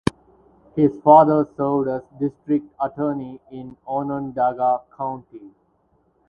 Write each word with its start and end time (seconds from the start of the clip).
His 0.75 0.97
father 1.03 1.47
served 1.55 1.87
as 1.87 2.01
District 2.19 2.65
Attorney 2.81 3.39
in 3.51 3.77
Onondaga 3.85 4.81
County. 4.97 5.51